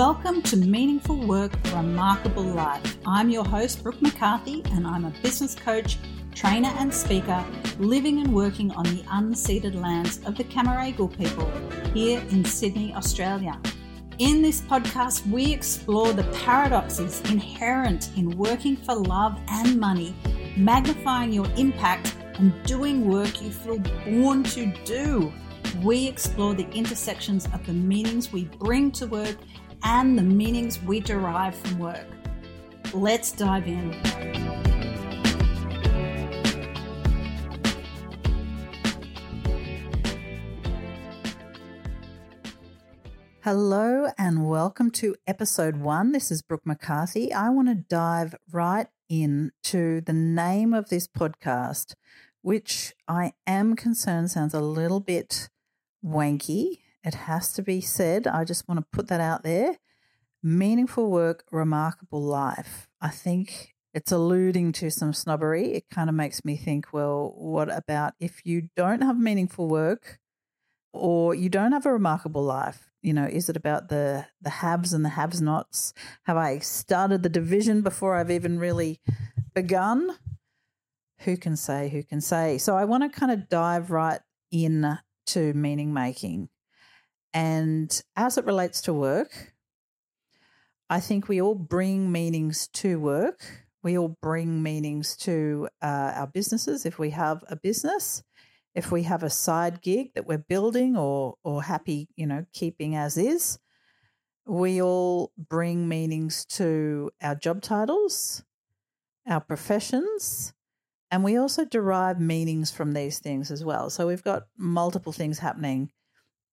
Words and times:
Welcome 0.00 0.40
to 0.44 0.56
Meaningful 0.56 1.18
Work, 1.26 1.52
Remarkable 1.74 2.42
Life. 2.42 2.96
I'm 3.04 3.28
your 3.28 3.44
host, 3.44 3.82
Brooke 3.82 4.00
McCarthy, 4.00 4.62
and 4.72 4.86
I'm 4.86 5.04
a 5.04 5.12
business 5.22 5.54
coach, 5.54 5.98
trainer, 6.34 6.70
and 6.78 6.92
speaker 6.92 7.44
living 7.78 8.20
and 8.20 8.34
working 8.34 8.70
on 8.70 8.84
the 8.84 9.02
unceded 9.08 9.74
lands 9.74 10.24
of 10.24 10.38
the 10.38 10.44
Cammeraygal 10.44 11.18
people 11.18 11.46
here 11.92 12.24
in 12.30 12.46
Sydney, 12.46 12.94
Australia. 12.94 13.60
In 14.18 14.40
this 14.40 14.62
podcast, 14.62 15.30
we 15.30 15.52
explore 15.52 16.14
the 16.14 16.24
paradoxes 16.44 17.20
inherent 17.30 18.08
in 18.16 18.30
working 18.38 18.76
for 18.76 18.94
love 18.94 19.38
and 19.48 19.78
money, 19.78 20.14
magnifying 20.56 21.30
your 21.30 21.46
impact, 21.58 22.16
and 22.38 22.54
doing 22.64 23.06
work 23.06 23.42
you 23.42 23.50
feel 23.50 23.78
born 24.06 24.44
to 24.44 24.72
do. 24.86 25.30
We 25.82 26.08
explore 26.08 26.54
the 26.54 26.68
intersections 26.70 27.46
of 27.52 27.64
the 27.66 27.74
meanings 27.74 28.32
we 28.32 28.44
bring 28.44 28.90
to 28.92 29.06
work 29.06 29.36
and 29.82 30.18
the 30.18 30.22
meanings 30.22 30.82
we 30.82 31.00
derive 31.00 31.54
from 31.54 31.78
work. 31.78 32.06
Let's 32.92 33.32
dive 33.32 33.66
in. 33.66 33.92
Hello 43.42 44.08
and 44.18 44.46
welcome 44.46 44.90
to 44.92 45.16
episode 45.26 45.76
one. 45.76 46.12
This 46.12 46.30
is 46.30 46.42
Brooke 46.42 46.66
McCarthy. 46.66 47.32
I 47.32 47.48
want 47.48 47.68
to 47.68 47.74
dive 47.74 48.34
right 48.52 48.86
in 49.08 49.52
to 49.64 50.02
the 50.02 50.12
name 50.12 50.74
of 50.74 50.90
this 50.90 51.08
podcast, 51.08 51.94
which 52.42 52.94
I 53.08 53.32
am 53.46 53.76
concerned 53.76 54.30
sounds 54.30 54.52
a 54.52 54.60
little 54.60 55.00
bit 55.00 55.48
wanky 56.04 56.80
it 57.04 57.14
has 57.14 57.52
to 57.54 57.62
be 57.62 57.80
said. 57.80 58.26
I 58.26 58.44
just 58.44 58.68
want 58.68 58.80
to 58.80 58.86
put 58.92 59.08
that 59.08 59.20
out 59.20 59.42
there. 59.42 59.76
Meaningful 60.42 61.10
work, 61.10 61.44
remarkable 61.50 62.22
life. 62.22 62.88
I 63.00 63.08
think 63.08 63.74
it's 63.92 64.12
alluding 64.12 64.72
to 64.72 64.90
some 64.90 65.12
snobbery. 65.12 65.72
It 65.72 65.90
kind 65.90 66.08
of 66.08 66.14
makes 66.14 66.44
me 66.44 66.56
think, 66.56 66.92
well, 66.92 67.34
what 67.36 67.74
about 67.74 68.14
if 68.20 68.44
you 68.44 68.68
don't 68.76 69.02
have 69.02 69.18
meaningful 69.18 69.68
work 69.68 70.18
or 70.92 71.34
you 71.34 71.48
don't 71.48 71.72
have 71.72 71.86
a 71.86 71.92
remarkable 71.92 72.42
life? 72.42 72.90
You 73.02 73.14
know, 73.14 73.24
is 73.24 73.48
it 73.48 73.56
about 73.56 73.88
the 73.88 74.26
the 74.42 74.50
haves 74.50 74.92
and 74.92 75.04
the 75.04 75.10
have 75.10 75.40
nots? 75.40 75.94
Have 76.24 76.36
I 76.36 76.58
started 76.58 77.22
the 77.22 77.28
division 77.30 77.80
before 77.80 78.16
I've 78.16 78.30
even 78.30 78.58
really 78.58 79.00
begun? 79.54 80.16
Who 81.20 81.36
can 81.36 81.56
say? 81.56 81.88
Who 81.88 82.02
can 82.02 82.20
say? 82.20 82.58
So 82.58 82.76
I 82.76 82.84
want 82.84 83.02
to 83.10 83.18
kind 83.20 83.32
of 83.32 83.48
dive 83.48 83.90
right 83.90 84.20
in 84.50 84.98
to 85.28 85.54
meaning 85.54 85.92
making. 85.92 86.50
And 87.32 88.02
as 88.16 88.38
it 88.38 88.44
relates 88.44 88.80
to 88.82 88.94
work, 88.94 89.54
I 90.88 90.98
think 90.98 91.28
we 91.28 91.40
all 91.40 91.54
bring 91.54 92.10
meanings 92.10 92.66
to 92.74 92.98
work. 92.98 93.44
We 93.82 93.96
all 93.96 94.16
bring 94.20 94.62
meanings 94.62 95.16
to 95.18 95.68
uh, 95.80 96.12
our 96.16 96.26
businesses 96.26 96.84
if 96.84 96.98
we 96.98 97.10
have 97.10 97.44
a 97.48 97.56
business, 97.56 98.24
if 98.74 98.90
we 98.90 99.04
have 99.04 99.22
a 99.22 99.30
side 99.30 99.80
gig 99.80 100.14
that 100.14 100.26
we're 100.26 100.38
building 100.38 100.96
or 100.96 101.36
or 101.44 101.62
happy, 101.62 102.08
you 102.16 102.26
know, 102.26 102.44
keeping 102.52 102.96
as 102.96 103.16
is. 103.16 103.58
We 104.46 104.82
all 104.82 105.32
bring 105.38 105.88
meanings 105.88 106.44
to 106.56 107.12
our 107.22 107.36
job 107.36 107.62
titles, 107.62 108.42
our 109.26 109.40
professions, 109.40 110.52
and 111.10 111.22
we 111.22 111.36
also 111.36 111.64
derive 111.64 112.20
meanings 112.20 112.72
from 112.72 112.92
these 112.92 113.20
things 113.20 113.50
as 113.52 113.64
well. 113.64 113.90
So 113.90 114.08
we've 114.08 114.24
got 114.24 114.48
multiple 114.58 115.12
things 115.12 115.38
happening 115.38 115.92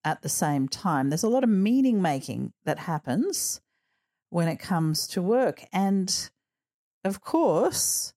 at 0.08 0.22
the 0.22 0.30
same 0.30 0.70
time. 0.70 1.10
There's 1.10 1.24
a 1.24 1.30
lot 1.30 1.44
of 1.44 1.50
meaning 1.50 2.02
making 2.02 2.54
that 2.64 2.80
happens 2.80 3.60
when 4.30 4.48
it 4.48 4.56
comes 4.56 5.06
to 5.08 5.22
work. 5.22 5.66
And 5.74 6.30
of 7.04 7.20
course, 7.20 8.14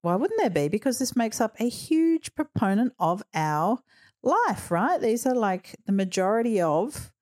why 0.00 0.14
wouldn't 0.14 0.40
there 0.40 0.48
be? 0.48 0.68
Because 0.68 1.00
this 1.00 1.16
makes 1.16 1.40
up 1.40 1.56
a 1.58 1.68
huge 1.68 2.36
proponent 2.36 2.92
of 3.00 3.24
our 3.34 3.80
life, 4.22 4.70
right? 4.70 5.00
These 5.00 5.26
are 5.26 5.34
like 5.34 5.74
the 5.86 5.92
majority 5.92 6.60
of 6.60 7.12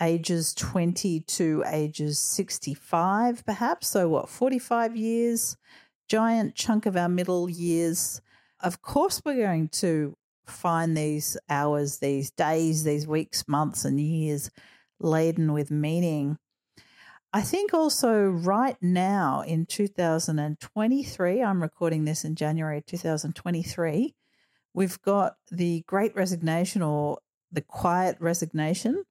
ages 0.00 0.52
20 0.54 1.20
to 1.20 1.62
ages 1.68 2.18
65, 2.18 3.46
perhaps. 3.46 3.86
So, 3.86 4.08
what, 4.08 4.30
45 4.30 4.96
years, 4.96 5.56
giant 6.08 6.56
chunk 6.56 6.86
of 6.86 6.96
our 6.96 7.08
middle 7.08 7.48
years. 7.48 8.20
Of 8.58 8.82
course, 8.82 9.22
we're 9.24 9.46
going 9.46 9.68
to 9.68 10.16
find 10.46 10.96
these 10.96 11.36
hours, 11.48 11.98
these 11.98 12.30
days, 12.30 12.84
these 12.84 13.06
weeks, 13.06 13.46
months, 13.48 13.84
and 13.84 14.00
years 14.00 14.50
laden 15.00 15.52
with 15.52 15.70
meaning. 15.70 16.38
I 17.32 17.40
think 17.40 17.72
also 17.72 18.24
right 18.24 18.76
now 18.82 19.42
in 19.46 19.66
2023, 19.66 21.42
I'm 21.42 21.62
recording 21.62 22.04
this 22.04 22.24
in 22.24 22.34
January 22.34 22.82
2023, 22.86 24.14
we've 24.74 25.00
got 25.02 25.36
the 25.50 25.82
great 25.86 26.14
resignation 26.14 26.82
or 26.82 27.18
the 27.50 27.62
quiet 27.62 28.16
resignation. 28.20 29.04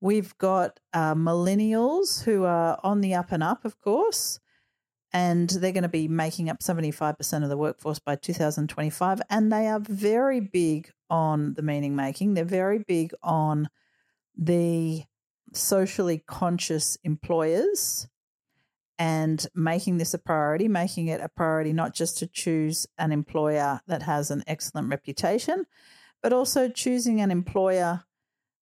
We've 0.00 0.36
got 0.38 0.78
uh, 0.92 1.14
millennials 1.14 2.24
who 2.24 2.44
are 2.44 2.78
on 2.84 3.00
the 3.00 3.14
up 3.14 3.32
and 3.32 3.42
up, 3.42 3.64
of 3.64 3.80
course 3.80 4.40
and 5.12 5.48
they're 5.48 5.72
going 5.72 5.82
to 5.82 5.88
be 5.88 6.08
making 6.08 6.50
up 6.50 6.60
75% 6.60 7.42
of 7.42 7.48
the 7.48 7.56
workforce 7.56 7.98
by 7.98 8.16
2025. 8.16 9.22
And 9.30 9.50
they 9.50 9.66
are 9.66 9.80
very 9.80 10.40
big 10.40 10.90
on 11.10 11.54
the 11.54 11.62
meaning 11.62 11.96
making, 11.96 12.34
they're 12.34 12.44
very 12.44 12.78
big 12.86 13.12
on 13.22 13.68
the 14.36 15.04
socially 15.54 16.22
conscious 16.26 16.98
employers 17.02 18.06
and 18.98 19.46
making 19.54 19.98
this 19.98 20.12
a 20.12 20.18
priority, 20.18 20.68
making 20.68 21.06
it 21.06 21.20
a 21.20 21.28
priority 21.28 21.72
not 21.72 21.94
just 21.94 22.18
to 22.18 22.26
choose 22.26 22.86
an 22.98 23.12
employer 23.12 23.80
that 23.86 24.02
has 24.02 24.30
an 24.30 24.42
excellent 24.46 24.90
reputation, 24.90 25.64
but 26.22 26.32
also 26.32 26.68
choosing 26.68 27.20
an 27.20 27.30
employer, 27.30 28.04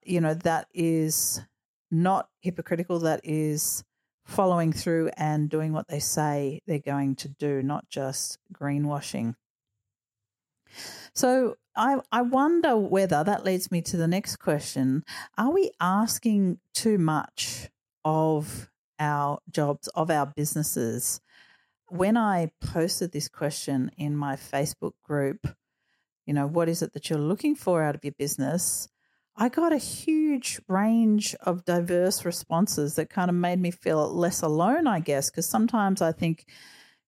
you 0.05 0.21
know, 0.21 0.35
that 0.35 0.69
is 0.75 1.41
not 1.91 2.29
hypocritical, 2.41 2.99
that 3.01 3.21
is 3.25 3.83
following 4.27 4.73
through 4.73 5.11
and 5.17 5.49
doing 5.49 5.73
what 5.73 5.89
they 5.89 6.01
say 6.01 6.61
they're 6.67 6.79
going 6.79 7.15
to 7.17 7.29
do, 7.29 7.63
not 7.63 7.89
just 7.89 8.39
greenwashing. 8.53 9.35
So 11.15 11.57
I, 11.77 12.01
I 12.13 12.23
wonder 12.23 12.77
whether 12.77 13.23
that 13.23 13.45
leads 13.45 13.71
me 13.71 13.81
to 13.83 13.97
the 13.97 14.09
next 14.09 14.37
question. 14.37 15.05
Are 15.39 15.51
we 15.51 15.71
asking 15.81 16.59
too 16.75 16.99
much 16.99 17.71
of 18.05 18.69
our 18.99 19.39
jobs, 19.51 19.89
of 19.89 20.11
our 20.11 20.27
businesses? 20.27 21.21
When 21.89 22.17
I 22.17 22.51
posted 22.61 23.13
this 23.13 23.29
question 23.29 23.93
in 23.97 24.17
my 24.17 24.35
Facebook 24.35 24.95
group, 25.05 25.57
you 26.27 26.35
know, 26.35 26.47
what 26.47 26.69
is 26.69 26.83
it 26.83 26.93
that 26.95 27.09
you're 27.09 27.19
looking 27.19 27.55
for 27.55 27.83
out 27.83 27.95
of 27.95 28.05
your 28.05 28.15
business? 28.19 28.89
I 29.37 29.49
got 29.49 29.73
a 29.73 29.79
huge 29.79 30.16
range 30.69 31.35
of 31.41 31.65
diverse 31.65 32.25
responses 32.25 32.97
that 32.97 33.11
kind 33.11 33.31
of 33.31 33.37
made 33.37 33.61
me 33.61 33.71
feel 33.71 34.13
less 34.13 34.43
alone, 34.43 34.87
I 34.87 35.01
guess, 35.01 35.31
because 35.31 35.49
sometimes 35.49 36.03
I 36.03 36.13
think, 36.13 36.47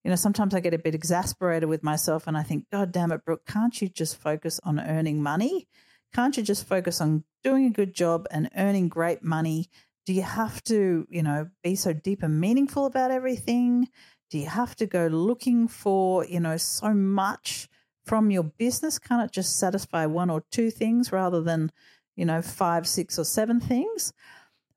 you 0.05 0.11
know, 0.11 0.17
sometimes 0.17 0.55
I 0.55 0.61
get 0.61 0.75
a 0.75 0.79
bit 0.79 0.95
exasperated 0.95 1.69
with 1.69 1.83
myself 1.83 2.27
and 2.27 2.37
I 2.37 2.43
think, 2.43 2.67
God 2.71 2.93
damn 2.93 3.13
it, 3.13 3.25
Brooke, 3.25 3.47
can't 3.47 3.81
you 3.81 3.89
just 3.89 4.17
focus 4.17 4.61
on 4.65 4.81
earning 4.81 5.23
money? 5.23 5.69
Can't 6.15 6.37
you 6.37 6.43
just 6.43 6.67
focus 6.67 7.01
on 7.01 7.25
doing 7.45 7.67
a 7.67 7.71
good 7.71 7.95
job 7.95 8.27
and 8.31 8.51
earning 8.57 8.89
great 8.89 9.23
money? 9.23 9.69
Do 10.07 10.13
you 10.15 10.23
have 10.23 10.63
to, 10.65 11.07
you 11.11 11.23
know, 11.23 11.49
be 11.63 11.77
so 11.77 11.93
deep 11.93 12.23
and 12.23 12.41
meaningful 12.41 12.87
about 12.87 13.11
everything? 13.11 13.89
Do 14.31 14.39
you 14.39 14.47
have 14.47 14.75
to 14.77 14.87
go 14.87 15.07
looking 15.07 15.69
for, 15.69 16.25
you 16.25 16.41
know, 16.41 16.57
so 16.57 16.95
much 16.95 17.69
from 18.07 18.31
your 18.31 18.45
business? 18.45 18.99
Can't 18.99 19.23
it 19.23 19.33
just 19.33 19.59
satisfy 19.59 20.07
one 20.07 20.31
or 20.31 20.43
two 20.51 20.71
things 20.71 21.13
rather 21.13 21.43
than, 21.43 21.71
you 22.19 22.25
know, 22.25 22.43
five, 22.43 22.87
six, 22.87 23.17
or 23.17 23.25
seven 23.25 23.61
things. 23.61 24.13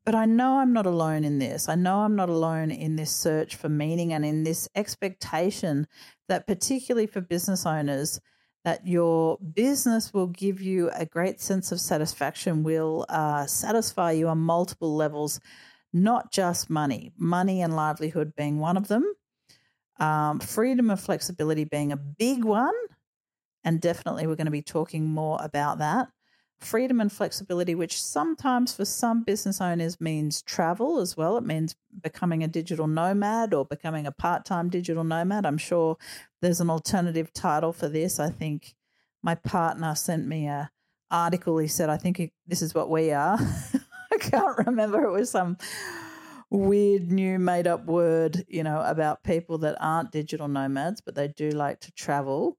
But 0.06 0.14
I 0.14 0.26
know 0.26 0.60
I'm 0.60 0.74
not 0.74 0.86
alone 0.86 1.24
in 1.24 1.40
this. 1.40 1.68
I 1.68 1.76
know 1.76 2.02
I'm 2.02 2.16
not 2.16 2.30
alone 2.30 2.70
in 2.70 2.96
this 2.96 3.12
search 3.12 3.56
for 3.56 3.68
meaning 3.68 4.14
and 4.14 4.24
in 4.24 4.44
this 4.44 4.70
expectation 4.76 5.88
that, 6.30 6.46
particularly 6.46 7.08
for 7.08 7.20
business 7.20 7.66
owners, 7.66 8.22
that 8.64 8.86
your 8.86 9.40
business 9.40 10.14
will 10.14 10.28
give 10.28 10.62
you 10.62 10.92
a 10.94 11.04
great 11.04 11.42
sense 11.42 11.72
of 11.72 11.80
satisfaction, 11.80 12.62
will 12.62 13.08
uh, 13.10 13.48
satisfy 13.48 14.12
you 14.12 14.28
on 14.28 14.38
multiple 14.38 14.96
levels, 14.96 15.40
not 15.92 16.32
just 16.32 16.70
money, 16.70 17.12
money 17.18 17.64
and 17.64 17.76
livelihood 17.76 18.34
being 18.38 18.60
one 18.60 18.78
of 18.78 18.88
them, 18.88 19.04
um, 20.00 20.40
freedom 20.40 20.92
and 20.92 21.00
flexibility 21.00 21.64
being 21.64 21.92
a 21.92 21.98
big 21.98 22.44
one. 22.44 22.76
And 23.64 23.82
definitely, 23.82 24.28
we're 24.28 24.36
going 24.36 24.46
to 24.46 24.52
be 24.52 24.62
talking 24.62 25.06
more 25.06 25.40
about 25.42 25.80
that 25.80 26.08
freedom 26.62 27.02
and 27.02 27.12
flexibility, 27.12 27.76
which 27.76 28.02
sometimes 28.02 28.74
for 28.74 28.86
some 28.86 29.24
business 29.24 29.60
owners 29.60 30.00
means 30.00 30.42
travel 30.42 31.00
as 31.00 31.18
well. 31.18 31.38
It 31.38 31.44
means 31.44 31.76
becoming 32.02 32.44
a 32.44 32.48
digital 32.48 32.88
nomad 32.88 33.54
or 33.54 33.66
becoming 33.66 34.06
a 34.06 34.12
part 34.12 34.46
time 34.46 34.70
digital 34.70 35.04
nomad. 35.04 35.46
I'm 35.46 35.58
sure 35.58 35.98
there's 36.42 36.62
an 36.62 36.70
alternative 36.70 37.34
title 37.34 37.74
for 37.74 37.88
this. 37.88 38.20
I 38.20 38.30
think 38.30 38.76
my 39.24 39.36
partner 39.36 39.96
sent 39.96 40.28
me 40.28 40.48
a 40.48 40.72
article. 41.10 41.58
He 41.58 41.68
said, 41.68 41.90
I 41.90 41.98
think 41.98 42.32
this 42.48 42.62
is 42.62 42.74
what 42.74 42.90
we 42.90 43.12
are. 43.12 43.38
I 44.12 44.18
can't 44.18 44.58
remember. 44.66 45.04
It 45.04 45.12
was 45.12 45.30
some 45.30 45.58
weird 46.50 47.12
new 47.12 47.40
made 47.40 47.68
up 47.68 47.86
word, 47.86 48.46
you 48.48 48.64
know, 48.64 48.82
about 48.82 49.24
people 49.24 49.60
that 49.60 49.78
aren't 49.80 50.12
digital 50.12 50.48
nomads, 50.48 51.02
but 51.02 51.16
they 51.16 51.28
do 51.30 51.50
like 51.52 51.80
to 51.82 51.92
travel 51.94 52.58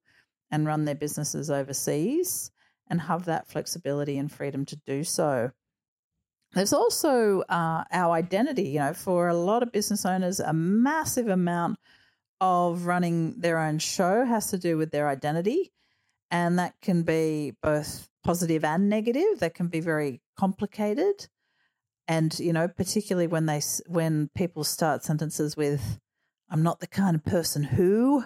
and 0.50 0.66
run 0.66 0.84
their 0.84 0.94
businesses 0.94 1.50
overseas 1.50 2.51
and 2.88 3.02
have 3.02 3.24
that 3.24 3.48
flexibility 3.48 4.18
and 4.18 4.30
freedom 4.30 4.64
to 4.66 4.76
do 4.86 5.04
so. 5.04 5.50
There's 6.52 6.72
also 6.72 7.40
uh, 7.48 7.84
our 7.90 8.12
identity. 8.12 8.64
You 8.64 8.80
know, 8.80 8.92
for 8.92 9.28
a 9.28 9.34
lot 9.34 9.62
of 9.62 9.72
business 9.72 10.04
owners, 10.04 10.40
a 10.40 10.52
massive 10.52 11.28
amount 11.28 11.78
of 12.40 12.86
running 12.86 13.40
their 13.40 13.58
own 13.58 13.78
show 13.78 14.24
has 14.24 14.50
to 14.50 14.58
do 14.58 14.76
with 14.76 14.90
their 14.90 15.08
identity. 15.08 15.72
And 16.30 16.58
that 16.58 16.74
can 16.82 17.02
be 17.02 17.54
both 17.62 18.08
positive 18.24 18.64
and 18.64 18.88
negative. 18.88 19.38
That 19.38 19.54
can 19.54 19.68
be 19.68 19.80
very 19.80 20.20
complicated. 20.36 21.28
And, 22.08 22.36
you 22.38 22.52
know, 22.52 22.68
particularly 22.68 23.28
when 23.28 23.46
they, 23.46 23.60
when 23.86 24.28
people 24.34 24.64
start 24.64 25.04
sentences 25.04 25.56
with, 25.56 26.00
I'm 26.50 26.62
not 26.62 26.80
the 26.80 26.86
kind 26.86 27.14
of 27.14 27.24
person 27.24 27.62
who, 27.62 28.24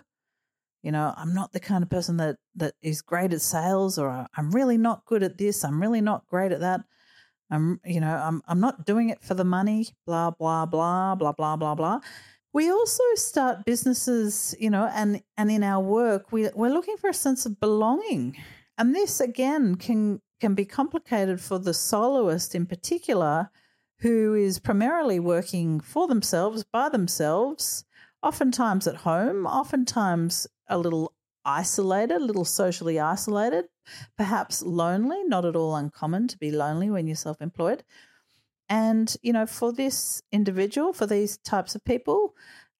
you 0.82 0.92
know, 0.92 1.12
I'm 1.16 1.34
not 1.34 1.52
the 1.52 1.60
kind 1.60 1.82
of 1.82 1.90
person 1.90 2.16
that, 2.18 2.36
that 2.54 2.74
is 2.82 3.02
great 3.02 3.32
at 3.32 3.40
sales 3.40 3.98
or 3.98 4.26
I'm 4.36 4.50
really 4.50 4.78
not 4.78 5.04
good 5.04 5.22
at 5.22 5.38
this. 5.38 5.64
I'm 5.64 5.80
really 5.80 6.00
not 6.00 6.26
great 6.26 6.52
at 6.52 6.60
that. 6.60 6.82
I'm, 7.50 7.80
you 7.84 8.00
know, 8.00 8.14
I'm, 8.14 8.42
I'm 8.46 8.60
not 8.60 8.86
doing 8.86 9.10
it 9.10 9.22
for 9.22 9.34
the 9.34 9.44
money, 9.44 9.88
blah, 10.06 10.30
blah, 10.30 10.66
blah, 10.66 11.14
blah, 11.14 11.32
blah, 11.32 11.56
blah, 11.56 11.74
blah. 11.74 12.00
We 12.52 12.70
also 12.70 13.02
start 13.16 13.66
businesses, 13.66 14.54
you 14.58 14.70
know, 14.70 14.90
and 14.94 15.22
and 15.36 15.50
in 15.50 15.62
our 15.62 15.82
work, 15.82 16.32
we 16.32 16.48
we're 16.54 16.72
looking 16.72 16.96
for 16.96 17.10
a 17.10 17.14
sense 17.14 17.44
of 17.44 17.60
belonging, 17.60 18.34
and 18.78 18.94
this 18.94 19.20
again 19.20 19.74
can 19.74 20.22
can 20.40 20.54
be 20.54 20.64
complicated 20.64 21.38
for 21.38 21.58
the 21.58 21.74
soloist 21.74 22.54
in 22.54 22.64
particular, 22.64 23.50
who 23.98 24.32
is 24.32 24.58
primarily 24.58 25.20
working 25.20 25.80
for 25.80 26.08
themselves 26.08 26.64
by 26.64 26.88
themselves, 26.88 27.84
oftentimes 28.22 28.86
at 28.86 28.96
home, 28.96 29.46
oftentimes 29.46 30.46
a 30.68 30.78
little 30.78 31.12
isolated, 31.44 32.16
a 32.16 32.24
little 32.24 32.44
socially 32.44 32.98
isolated, 32.98 33.66
perhaps 34.16 34.62
lonely. 34.62 35.22
Not 35.24 35.44
at 35.44 35.56
all 35.56 35.76
uncommon 35.76 36.28
to 36.28 36.38
be 36.38 36.50
lonely 36.50 36.90
when 36.90 37.06
you're 37.06 37.16
self 37.16 37.40
employed. 37.40 37.84
And, 38.68 39.14
you 39.22 39.32
know, 39.32 39.46
for 39.46 39.72
this 39.72 40.22
individual, 40.32 40.92
for 40.92 41.06
these 41.06 41.38
types 41.38 41.74
of 41.74 41.84
people, 41.84 42.34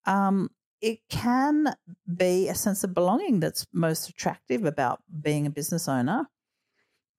um, 0.05 0.51
it 0.81 1.01
can 1.09 1.75
be 2.17 2.49
a 2.49 2.55
sense 2.55 2.85
of 2.85 2.93
belonging 2.93 3.41
that's 3.41 3.67
most 3.73 4.09
attractive 4.09 4.65
about 4.65 5.01
being 5.23 5.47
a 5.47 5.51
business 5.51 5.89
owner. 5.89 6.27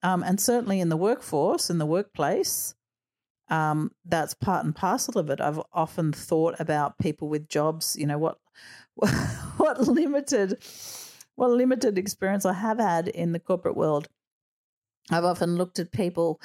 Um, 0.02 0.22
and 0.22 0.40
certainly 0.40 0.80
in 0.80 0.90
the 0.90 0.96
workforce, 0.96 1.70
in 1.70 1.78
the 1.78 1.86
workplace, 1.86 2.74
um, 3.50 3.90
that's 4.04 4.34
part 4.34 4.64
and 4.64 4.76
parcel 4.76 5.18
of 5.18 5.30
it. 5.30 5.40
I've 5.40 5.60
often 5.72 6.12
thought 6.12 6.56
about 6.60 6.98
people 6.98 7.28
with 7.28 7.48
jobs, 7.48 7.96
you 7.98 8.06
know, 8.06 8.18
what 8.18 8.38
what 8.94 9.80
limited 9.86 10.58
what 11.34 11.50
limited 11.50 11.98
experience 11.98 12.44
I 12.44 12.54
have 12.54 12.78
had 12.78 13.06
in 13.06 13.32
the 13.32 13.38
corporate 13.38 13.76
world. 13.76 14.08
I've 15.10 15.24
often 15.24 15.56
looked 15.56 15.78
at 15.78 15.92
people 15.92 16.40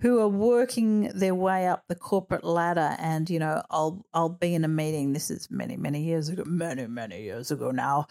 who 0.00 0.20
are 0.20 0.28
working 0.28 1.10
their 1.14 1.34
way 1.34 1.66
up 1.66 1.84
the 1.88 1.94
corporate 1.94 2.44
ladder 2.44 2.96
and 2.98 3.28
you 3.28 3.38
know 3.38 3.62
I'll 3.70 4.04
I'll 4.14 4.30
be 4.30 4.54
in 4.54 4.64
a 4.64 4.68
meeting 4.68 5.12
this 5.12 5.30
is 5.30 5.48
many 5.50 5.76
many 5.76 6.02
years 6.02 6.28
ago 6.28 6.42
many 6.46 6.86
many 6.86 7.22
years 7.22 7.50
ago 7.50 7.70
now 7.70 8.06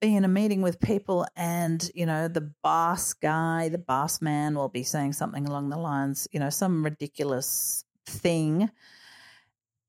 be 0.00 0.14
in 0.14 0.24
a 0.24 0.28
meeting 0.28 0.60
with 0.60 0.80
people 0.80 1.26
and 1.34 1.90
you 1.94 2.04
know 2.04 2.28
the 2.28 2.52
boss 2.62 3.14
guy 3.14 3.68
the 3.70 3.78
boss 3.78 4.20
man 4.20 4.54
will 4.54 4.68
be 4.68 4.82
saying 4.82 5.12
something 5.14 5.46
along 5.46 5.70
the 5.70 5.78
lines 5.78 6.28
you 6.30 6.40
know 6.40 6.50
some 6.50 6.84
ridiculous 6.84 7.84
thing 8.06 8.70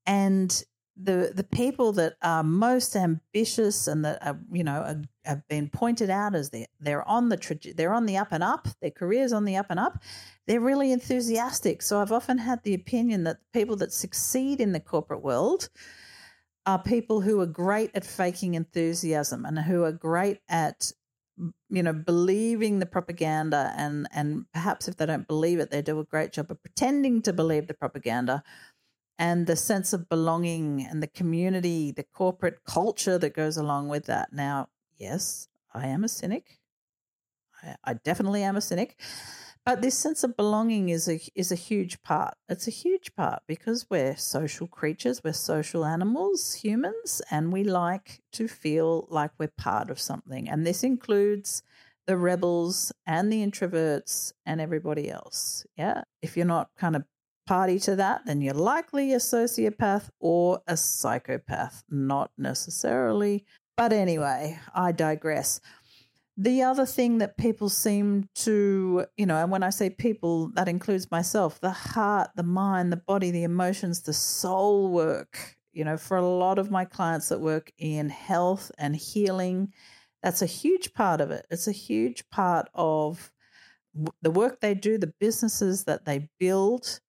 and 0.06 0.64
the 0.96 1.32
the 1.34 1.44
people 1.44 1.92
that 1.92 2.14
are 2.22 2.42
most 2.42 2.96
ambitious 2.96 3.86
and 3.86 4.04
that 4.04 4.24
are 4.26 4.38
you 4.50 4.64
know 4.64 4.80
are, 4.80 5.02
have 5.24 5.46
been 5.48 5.68
pointed 5.68 6.08
out 6.08 6.34
as 6.34 6.50
they 6.50 6.66
they're 6.80 7.06
on 7.06 7.28
the 7.28 7.74
they're 7.76 7.92
on 7.92 8.06
the 8.06 8.16
up 8.16 8.28
and 8.30 8.42
up 8.42 8.68
their 8.80 8.90
careers 8.90 9.32
on 9.32 9.44
the 9.44 9.56
up 9.56 9.66
and 9.68 9.78
up 9.78 10.02
they're 10.46 10.60
really 10.60 10.92
enthusiastic. 10.92 11.82
So 11.82 12.00
i've 12.00 12.12
often 12.12 12.38
had 12.38 12.62
the 12.62 12.74
opinion 12.74 13.24
that 13.24 13.38
people 13.52 13.76
that 13.76 13.92
succeed 13.92 14.60
in 14.60 14.72
the 14.72 14.80
corporate 14.80 15.22
world 15.22 15.68
are 16.64 16.78
people 16.78 17.20
who 17.20 17.40
are 17.40 17.46
great 17.46 17.90
at 17.94 18.04
faking 18.04 18.54
enthusiasm 18.54 19.44
and 19.44 19.58
who 19.58 19.84
are 19.84 19.92
great 19.92 20.40
at 20.48 20.92
you 21.68 21.82
know 21.82 21.92
believing 21.92 22.78
the 22.78 22.86
propaganda 22.86 23.72
and 23.76 24.08
and 24.12 24.46
perhaps 24.52 24.88
if 24.88 24.96
they 24.96 25.04
don't 25.04 25.28
believe 25.28 25.58
it 25.58 25.70
they 25.70 25.82
do 25.82 26.00
a 26.00 26.04
great 26.04 26.32
job 26.32 26.50
of 26.50 26.62
pretending 26.62 27.20
to 27.20 27.32
believe 27.32 27.66
the 27.66 27.74
propaganda 27.74 28.42
and 29.18 29.46
the 29.46 29.56
sense 29.56 29.92
of 29.92 30.08
belonging 30.08 30.86
and 30.88 31.02
the 31.02 31.06
community, 31.06 31.90
the 31.90 32.02
corporate 32.02 32.64
culture 32.64 33.18
that 33.18 33.34
goes 33.34 33.56
along 33.56 33.88
with 33.88 34.06
that. 34.06 34.32
Now, 34.32 34.68
yes, 34.96 35.48
I 35.72 35.86
am 35.86 36.04
a 36.04 36.08
cynic. 36.08 36.58
I, 37.62 37.76
I 37.84 37.94
definitely 37.94 38.42
am 38.42 38.56
a 38.56 38.60
cynic. 38.60 39.00
But 39.64 39.82
this 39.82 39.98
sense 39.98 40.22
of 40.22 40.36
belonging 40.36 40.90
is 40.90 41.08
a 41.08 41.20
is 41.34 41.50
a 41.50 41.56
huge 41.56 42.00
part. 42.02 42.34
It's 42.48 42.68
a 42.68 42.70
huge 42.70 43.16
part 43.16 43.42
because 43.48 43.86
we're 43.90 44.16
social 44.16 44.68
creatures, 44.68 45.24
we're 45.24 45.32
social 45.32 45.84
animals, 45.84 46.54
humans, 46.54 47.20
and 47.32 47.52
we 47.52 47.64
like 47.64 48.22
to 48.32 48.46
feel 48.46 49.08
like 49.10 49.32
we're 49.38 49.48
part 49.48 49.90
of 49.90 49.98
something. 49.98 50.48
And 50.48 50.64
this 50.64 50.84
includes 50.84 51.64
the 52.06 52.16
rebels 52.16 52.92
and 53.06 53.32
the 53.32 53.44
introverts 53.44 54.32
and 54.46 54.60
everybody 54.60 55.10
else. 55.10 55.66
Yeah. 55.76 56.02
If 56.22 56.36
you're 56.36 56.46
not 56.46 56.70
kind 56.78 56.94
of 56.94 57.02
party 57.46 57.78
to 57.80 57.96
that, 57.96 58.26
then 58.26 58.42
you're 58.42 58.54
likely 58.54 59.12
a 59.12 59.18
sociopath 59.18 60.10
or 60.20 60.60
a 60.66 60.76
psychopath. 60.76 61.84
Not 61.88 62.30
necessarily. 62.36 63.44
But 63.76 63.92
anyway, 63.92 64.58
I 64.74 64.92
digress. 64.92 65.60
The 66.36 66.62
other 66.62 66.84
thing 66.84 67.18
that 67.18 67.38
people 67.38 67.68
seem 67.68 68.28
to, 68.36 69.06
you 69.16 69.24
know, 69.24 69.36
and 69.36 69.50
when 69.50 69.62
I 69.62 69.70
say 69.70 69.88
people, 69.88 70.48
that 70.54 70.68
includes 70.68 71.10
myself, 71.10 71.60
the 71.60 71.70
heart, 71.70 72.30
the 72.36 72.42
mind, 72.42 72.92
the 72.92 72.96
body, 72.98 73.30
the 73.30 73.44
emotions, 73.44 74.02
the 74.02 74.12
soul 74.12 74.88
work. 74.88 75.56
You 75.72 75.84
know, 75.84 75.96
for 75.96 76.16
a 76.16 76.26
lot 76.26 76.58
of 76.58 76.70
my 76.70 76.84
clients 76.84 77.28
that 77.28 77.40
work 77.40 77.70
in 77.78 78.08
health 78.08 78.70
and 78.78 78.96
healing, 78.96 79.72
that's 80.22 80.42
a 80.42 80.46
huge 80.46 80.94
part 80.94 81.20
of 81.20 81.30
it. 81.30 81.46
It's 81.50 81.68
a 81.68 81.72
huge 81.72 82.28
part 82.30 82.68
of 82.74 83.30
the 84.20 84.30
work 84.30 84.60
they 84.60 84.74
do, 84.74 84.98
the 84.98 85.14
businesses 85.20 85.84
that 85.84 86.04
they 86.04 86.28
build, 86.38 87.00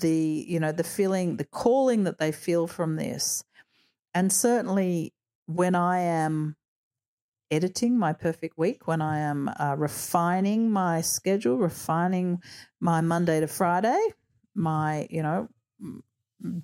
the 0.00 0.44
you 0.48 0.58
know 0.58 0.72
the 0.72 0.84
feeling 0.84 1.36
the 1.36 1.44
calling 1.44 2.04
that 2.04 2.18
they 2.18 2.32
feel 2.32 2.66
from 2.66 2.96
this. 2.96 3.44
And 4.14 4.32
certainly 4.32 5.14
when 5.46 5.74
i 5.74 6.00
am 6.00 6.56
editing 7.50 7.98
my 7.98 8.12
perfect 8.12 8.56
week 8.56 8.86
when 8.86 9.02
i 9.02 9.18
am 9.18 9.50
uh, 9.60 9.74
refining 9.76 10.70
my 10.70 11.00
schedule 11.00 11.58
refining 11.58 12.40
my 12.80 13.00
monday 13.00 13.40
to 13.40 13.46
friday 13.46 14.08
my 14.54 15.06
you 15.10 15.22
know 15.22 15.48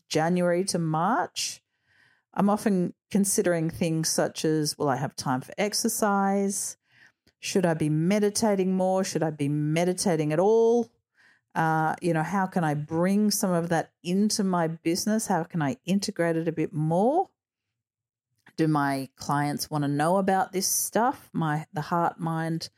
january 0.09 0.65
to 0.65 0.79
march 0.79 1.61
i'm 2.35 2.49
often 2.49 2.95
considering 3.11 3.69
things 3.69 4.09
such 4.09 4.45
as 4.45 4.77
will 4.79 4.89
i 4.89 4.97
have 4.97 5.17
time 5.17 5.41
for 5.41 5.53
exercise? 5.59 6.77
Should 7.41 7.65
i 7.65 7.75
be 7.75 7.89
meditating 7.89 8.75
more? 8.75 9.05
Should 9.05 9.23
i 9.23 9.31
be 9.31 9.49
meditating 9.49 10.33
at 10.33 10.41
all 10.41 10.89
uh, 11.55 11.95
you 12.01 12.13
know, 12.13 12.23
how 12.23 12.47
can 12.47 12.65
I 12.65 12.75
bring 12.75 13.31
some 13.31 13.51
of 13.51 13.69
that 13.71 13.91
into 14.03 14.45
my 14.45 14.69
business? 14.69 15.27
How 15.27 15.45
can 15.45 15.63
I 15.63 15.77
integrate 15.85 16.37
it 16.37 16.49
a 16.49 16.53
bit 16.53 16.73
more? 16.73 17.29
Do 18.57 18.69
my 18.69 19.09
clients 19.17 19.71
want 19.71 19.85
to 19.85 19.89
know 19.89 20.19
about 20.19 20.53
this 20.53 20.67
stuff? 20.67 21.31
My 21.33 21.67
the 21.73 21.81
heart, 21.81 22.19
mind, 22.19 22.71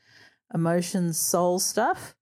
emotions, 0.53 1.17
soul 1.19 1.59
stuff. 1.59 2.15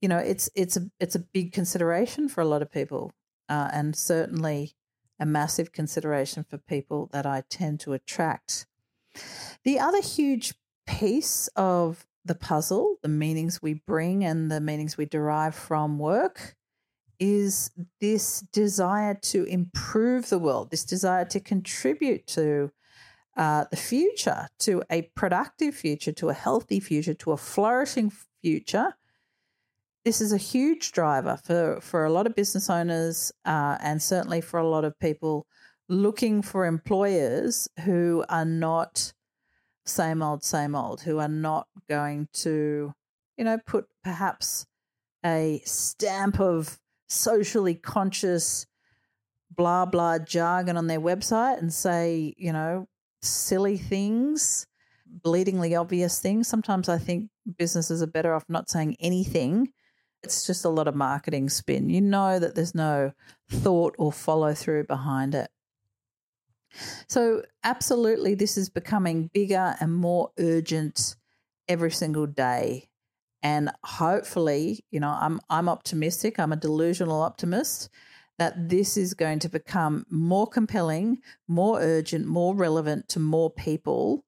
You 0.00 0.08
know, 0.08 0.18
it's 0.18 0.50
it's 0.54 0.76
a 0.76 0.90
it's 0.98 1.14
a 1.14 1.20
big 1.20 1.52
consideration 1.52 2.28
for 2.28 2.40
a 2.40 2.46
lot 2.46 2.62
of 2.62 2.72
people, 2.72 3.12
uh, 3.48 3.70
and 3.72 3.94
certainly 3.94 4.74
a 5.20 5.26
massive 5.26 5.72
consideration 5.72 6.44
for 6.44 6.58
people 6.58 7.08
that 7.12 7.26
I 7.26 7.44
tend 7.48 7.80
to 7.80 7.92
attract. 7.92 8.66
The 9.64 9.78
other 9.78 10.00
huge 10.00 10.54
piece 10.86 11.48
of 11.54 12.06
the 12.24 12.34
puzzle, 12.34 12.96
the 13.02 13.08
meanings 13.08 13.60
we 13.60 13.74
bring 13.74 14.24
and 14.24 14.50
the 14.50 14.60
meanings 14.60 14.96
we 14.96 15.06
derive 15.06 15.54
from 15.54 15.98
work, 15.98 16.56
is 17.18 17.70
this 18.00 18.40
desire 18.52 19.14
to 19.14 19.44
improve 19.44 20.28
the 20.28 20.38
world, 20.38 20.70
this 20.70 20.84
desire 20.84 21.24
to 21.24 21.40
contribute 21.40 22.26
to 22.26 22.70
uh, 23.36 23.64
the 23.70 23.76
future, 23.76 24.48
to 24.58 24.82
a 24.90 25.02
productive 25.14 25.74
future, 25.74 26.12
to 26.12 26.28
a 26.28 26.34
healthy 26.34 26.80
future, 26.80 27.14
to 27.14 27.32
a 27.32 27.36
flourishing 27.36 28.12
future. 28.42 28.94
This 30.04 30.20
is 30.20 30.32
a 30.32 30.36
huge 30.36 30.92
driver 30.92 31.38
for, 31.44 31.80
for 31.80 32.04
a 32.04 32.10
lot 32.10 32.26
of 32.26 32.34
business 32.34 32.68
owners 32.68 33.32
uh, 33.44 33.78
and 33.80 34.02
certainly 34.02 34.40
for 34.40 34.58
a 34.58 34.68
lot 34.68 34.84
of 34.84 34.98
people 34.98 35.46
looking 35.88 36.42
for 36.42 36.66
employers 36.66 37.68
who 37.84 38.24
are 38.28 38.44
not 38.44 39.12
same 39.84 40.22
old, 40.22 40.44
same 40.44 40.74
old, 40.74 41.02
who 41.02 41.18
are 41.18 41.28
not 41.28 41.66
going 41.88 42.28
to, 42.32 42.92
you 43.36 43.44
know, 43.44 43.58
put 43.66 43.86
perhaps 44.04 44.66
a 45.24 45.60
stamp 45.64 46.40
of 46.40 46.78
socially 47.08 47.74
conscious 47.74 48.66
blah 49.54 49.84
blah 49.84 50.18
jargon 50.18 50.76
on 50.76 50.86
their 50.86 51.00
website 51.00 51.58
and 51.58 51.72
say, 51.72 52.34
you 52.36 52.52
know, 52.52 52.86
silly 53.22 53.76
things, 53.76 54.66
bleedingly 55.24 55.78
obvious 55.78 56.20
things. 56.20 56.48
Sometimes 56.48 56.88
I 56.88 56.98
think 56.98 57.30
businesses 57.58 58.02
are 58.02 58.06
better 58.06 58.34
off 58.34 58.44
not 58.48 58.70
saying 58.70 58.96
anything. 59.00 59.72
It's 60.22 60.46
just 60.46 60.64
a 60.64 60.68
lot 60.68 60.88
of 60.88 60.94
marketing 60.94 61.48
spin. 61.48 61.90
You 61.90 62.00
know 62.00 62.38
that 62.38 62.54
there's 62.54 62.74
no 62.74 63.12
thought 63.50 63.94
or 63.98 64.12
follow 64.12 64.54
through 64.54 64.84
behind 64.84 65.34
it. 65.34 65.50
So, 67.08 67.42
absolutely, 67.64 68.34
this 68.34 68.56
is 68.56 68.68
becoming 68.68 69.30
bigger 69.32 69.76
and 69.80 69.94
more 69.94 70.30
urgent 70.38 71.16
every 71.68 71.90
single 71.90 72.26
day. 72.26 72.88
And 73.42 73.70
hopefully, 73.84 74.84
you 74.90 75.00
know, 75.00 75.16
I'm 75.20 75.40
I'm 75.50 75.68
optimistic. 75.68 76.38
I'm 76.38 76.52
a 76.52 76.56
delusional 76.56 77.20
optimist 77.22 77.90
that 78.38 78.68
this 78.68 78.96
is 78.96 79.14
going 79.14 79.40
to 79.40 79.48
become 79.48 80.06
more 80.10 80.46
compelling, 80.46 81.18
more 81.48 81.80
urgent, 81.80 82.26
more 82.26 82.54
relevant 82.54 83.08
to 83.08 83.20
more 83.20 83.50
people. 83.50 84.24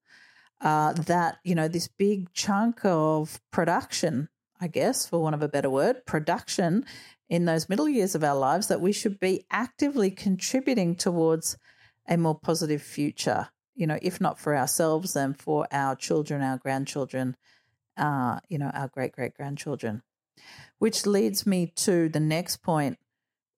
Uh, 0.61 0.93
that 0.93 1.37
you 1.43 1.53
know, 1.53 1.67
this 1.67 1.87
big 1.87 2.31
chunk 2.33 2.79
of 2.83 3.41
production, 3.51 4.29
I 4.59 4.67
guess, 4.67 5.07
for 5.07 5.21
want 5.21 5.35
of 5.35 5.41
a 5.41 5.49
better 5.49 5.69
word, 5.69 6.05
production 6.05 6.85
in 7.29 7.45
those 7.45 7.69
middle 7.69 7.89
years 7.89 8.15
of 8.15 8.23
our 8.23 8.35
lives, 8.35 8.67
that 8.67 8.81
we 8.81 8.91
should 8.91 9.19
be 9.19 9.45
actively 9.51 10.11
contributing 10.11 10.95
towards 10.95 11.57
a 12.07 12.17
more 12.17 12.37
positive 12.37 12.81
future. 12.81 13.49
You 13.75 13.87
know, 13.87 13.99
if 14.01 14.21
not 14.21 14.39
for 14.39 14.55
ourselves, 14.55 15.13
then 15.13 15.33
for 15.33 15.67
our 15.71 15.95
children, 15.95 16.41
our 16.41 16.57
grandchildren, 16.57 17.35
uh, 17.97 18.39
you 18.47 18.57
know, 18.57 18.71
our 18.73 18.87
great 18.87 19.11
great 19.11 19.35
grandchildren. 19.35 20.01
Which 20.77 21.05
leads 21.05 21.45
me 21.45 21.71
to 21.77 22.09
the 22.09 22.19
next 22.19 22.57
point, 22.57 22.97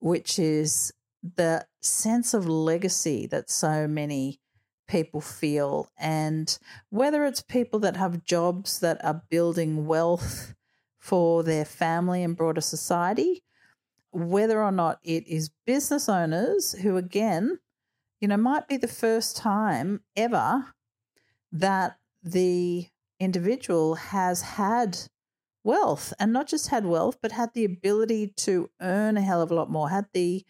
which 0.00 0.38
is 0.38 0.92
the 1.22 1.66
sense 1.80 2.34
of 2.34 2.48
legacy 2.48 3.26
that 3.26 3.50
so 3.50 3.86
many 3.86 4.40
people 4.88 5.20
feel. 5.20 5.90
And 5.98 6.58
whether 6.90 7.24
it's 7.24 7.42
people 7.42 7.78
that 7.80 7.96
have 7.96 8.24
jobs 8.24 8.80
that 8.80 9.04
are 9.04 9.22
building 9.28 9.86
wealth 9.86 10.54
for 10.98 11.42
their 11.42 11.64
family 11.64 12.22
and 12.22 12.36
broader 12.36 12.60
society, 12.60 13.42
whether 14.10 14.62
or 14.62 14.72
not 14.72 14.98
it 15.02 15.26
is 15.26 15.50
business 15.66 16.08
owners 16.08 16.72
who, 16.72 16.96
again, 16.96 17.58
you 18.20 18.28
know, 18.28 18.36
might 18.36 18.68
be 18.68 18.76
the 18.76 18.88
first 18.88 19.36
time 19.36 20.02
ever 20.16 20.66
that 21.52 21.98
the 22.22 22.88
individual 23.20 23.94
has 23.94 24.42
had 24.42 24.98
wealth 25.64 26.12
and 26.18 26.32
not 26.32 26.46
just 26.48 26.68
had 26.68 26.84
wealth, 26.84 27.18
but 27.20 27.32
had 27.32 27.52
the 27.54 27.64
ability 27.64 28.32
to 28.36 28.70
earn 28.80 29.16
a 29.16 29.22
hell 29.22 29.42
of 29.42 29.50
a 29.50 29.54
lot 29.54 29.70
more, 29.70 29.90
had 29.90 30.06
the 30.12 30.44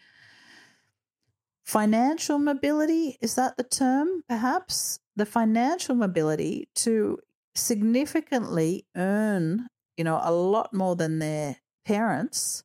financial 1.63 2.39
mobility 2.39 3.15
is 3.21 3.35
that 3.35 3.55
the 3.57 3.63
term 3.63 4.23
perhaps? 4.27 4.99
The 5.15 5.25
financial 5.25 5.93
mobility 5.93 6.67
to 6.75 7.19
significantly 7.53 8.87
earn 8.95 9.67
you 9.97 10.03
know 10.03 10.19
a 10.23 10.31
lot 10.31 10.73
more 10.73 10.95
than 10.95 11.19
their 11.19 11.57
parents. 11.85 12.63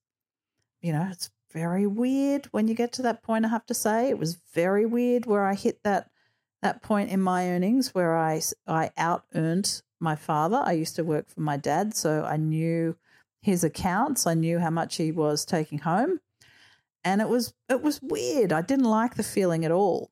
You 0.80 0.92
know 0.92 1.08
it's 1.10 1.30
very 1.54 1.86
weird 1.86 2.46
when 2.46 2.68
you 2.68 2.74
get 2.74 2.92
to 2.92 3.02
that 3.02 3.22
point 3.22 3.44
i 3.44 3.48
have 3.48 3.64
to 3.64 3.74
say 3.74 4.08
it 4.08 4.18
was 4.18 4.38
very 4.52 4.84
weird 4.84 5.24
where 5.24 5.44
i 5.44 5.54
hit 5.54 5.82
that 5.84 6.10
that 6.60 6.82
point 6.82 7.10
in 7.10 7.20
my 7.20 7.48
earnings 7.48 7.94
where 7.94 8.16
i 8.16 8.40
i 8.66 8.90
out 8.96 9.24
earned 9.34 9.82
my 10.04 10.14
father. 10.14 10.62
I 10.64 10.72
used 10.72 10.94
to 10.96 11.04
work 11.04 11.28
for 11.28 11.40
my 11.40 11.56
dad, 11.56 11.96
so 11.96 12.22
I 12.22 12.36
knew 12.36 12.96
his 13.40 13.64
accounts. 13.64 14.26
I 14.26 14.34
knew 14.34 14.60
how 14.60 14.70
much 14.70 14.96
he 14.96 15.10
was 15.10 15.44
taking 15.44 15.78
home. 15.78 16.20
And 17.02 17.20
it 17.20 17.28
was 17.28 17.54
it 17.68 17.82
was 17.82 18.00
weird. 18.00 18.52
I 18.52 18.62
didn't 18.62 18.84
like 18.84 19.16
the 19.16 19.24
feeling 19.24 19.64
at 19.64 19.72
all. 19.72 20.10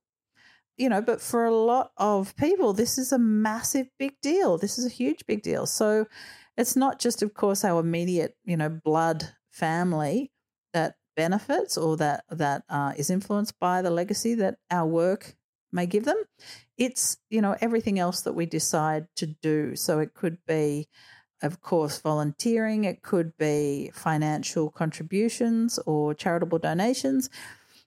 You 0.77 0.89
know, 0.89 1.03
but 1.03 1.21
for 1.21 1.45
a 1.45 1.55
lot 1.55 1.93
of 1.97 2.35
people 2.37 2.73
this 2.73 2.99
is 2.99 3.13
a 3.13 3.19
massive 3.19 3.89
big 3.99 4.15
deal. 4.21 4.59
This 4.59 4.79
is 4.79 4.87
a 4.87 4.91
huge 4.91 5.25
big 5.27 5.43
deal. 5.43 5.67
So 5.67 6.07
it's 6.57 6.77
not 6.77 6.99
just 6.99 7.23
of 7.23 7.35
course 7.35 7.65
our 7.65 7.81
immediate, 7.81 8.37
you 8.45 8.57
know, 8.57 8.69
blood 8.69 9.29
family 9.51 10.33
benefits 11.17 11.77
or 11.77 11.97
that 11.97 12.25
that 12.31 12.63
uh, 12.69 12.93
is 12.97 13.11
influenced 13.11 13.59
by 13.59 13.83
the 13.83 13.91
legacy 13.91 14.35
that 14.35 14.59
our 14.71 14.87
work 14.87 15.37
may 15.73 15.87
give 15.87 16.05
them. 16.05 16.23
It's, 16.77 17.19
you 17.31 17.41
know, 17.41 17.57
everything 17.61 17.99
else 17.99 18.23
that 18.23 18.35
we 18.35 18.47
decide 18.47 19.07
to 19.17 19.27
do. 19.27 19.75
So 19.77 19.99
it 19.99 20.15
could 20.15 20.39
be, 20.47 20.89
of 21.43 21.61
course, 21.61 21.99
volunteering, 22.01 22.85
it 22.85 23.03
could 23.03 23.37
be 23.39 23.91
financial 23.95 24.71
contributions 24.71 25.79
or 25.87 26.15
charitable 26.15 26.59
donations. 26.59 27.31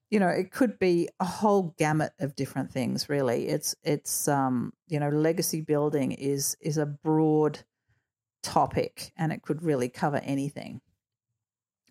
You 0.09 0.19
know, 0.19 0.27
it 0.27 0.51
could 0.51 0.77
be 0.79 1.09
a 1.19 1.25
whole 1.25 1.75
gamut 1.77 2.13
of 2.19 2.35
different 2.35 2.71
things, 2.71 3.09
really. 3.09 3.47
It's 3.47 3.75
it's 3.83 4.27
um, 4.27 4.71
you 4.87 4.99
know, 4.99 5.09
legacy 5.09 5.61
building 5.61 6.11
is 6.11 6.55
is 6.61 6.77
a 6.77 6.85
broad 6.85 7.59
topic 8.43 9.11
and 9.17 9.33
it 9.33 9.41
could 9.41 9.63
really 9.63 9.89
cover 9.89 10.17
anything. 10.17 10.79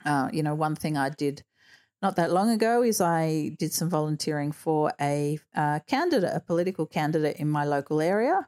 Uh, 0.05 0.29
you 0.33 0.43
know, 0.43 0.55
one 0.55 0.75
thing 0.75 0.97
I 0.97 1.09
did 1.09 1.43
not 2.03 2.17
that 2.17 2.33
long 2.33 2.51
ago 2.51 2.83
is 2.83 3.01
I 3.01 3.57
did 3.59 3.73
some 3.73 3.89
volunteering 3.89 4.53
for 4.53 4.93
a 5.01 5.39
uh, 5.57 5.79
candidate, 5.87 6.33
a 6.35 6.41
political 6.41 6.85
candidate 6.85 7.39
in 7.39 7.49
my 7.49 7.65
local 7.65 8.01
area 8.03 8.47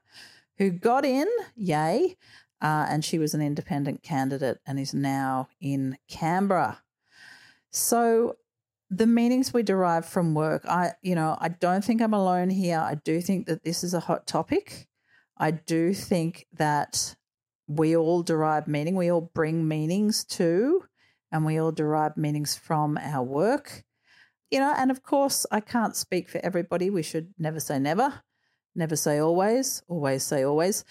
who 0.59 0.71
got 0.71 1.07
in, 1.07 1.27
yay, 1.55 2.17
uh, 2.61 2.87
and 2.89 3.03
she 3.03 3.19
was 3.19 3.33
an 3.33 3.41
independent 3.41 4.03
candidate 4.03 4.59
and 4.67 4.79
is 4.79 4.93
now 4.93 5.49
in 5.59 5.97
Canberra. 6.07 6.83
So 7.71 8.37
the 8.91 9.07
meanings 9.07 9.55
we 9.55 9.63
derive 9.63 10.07
from 10.07 10.35
work, 10.35 10.65
I, 10.67 10.93
you 11.01 11.15
know, 11.15 11.37
I 11.41 11.49
don't 11.49 11.85
think 11.85 12.03
I'm 12.03 12.15
alone 12.15 12.51
here. 12.51 12.79
I 12.79 12.97
do 12.97 13.21
think 13.21 13.47
that 13.47 13.65
this 13.65 13.83
is 13.83 13.95
a 13.95 14.01
hot 14.01 14.27
topic. 14.27 14.87
I 15.39 15.51
do 15.51 15.93
think 15.93 16.47
that 16.53 17.17
we 17.67 17.97
all 17.97 18.23
derive 18.23 18.69
meaning. 18.69 18.97
We 18.97 19.11
all 19.11 19.31
bring 19.35 19.67
meanings 19.67 20.25
to 20.25 20.85
and 21.37 21.45
we 21.45 21.59
all 21.59 21.71
derive 21.71 22.17
meanings 22.17 22.57
from 22.57 22.97
our 22.97 23.23
work. 23.23 23.85
You 24.51 24.61
know, 24.61 24.73
and 24.75 24.91
of 24.91 25.03
course, 25.03 25.45
I 25.51 25.61
can't 25.61 25.95
speak 25.95 26.31
for 26.31 26.41
everybody. 26.43 26.89
We 26.89 27.03
should 27.03 27.35
never 27.39 27.61
say 27.61 27.79
never, 27.79 28.23
never 28.75 28.97
say 28.97 29.19
always, 29.19 29.83
always 29.87 30.23
say 30.23 30.45
always. 30.45 30.83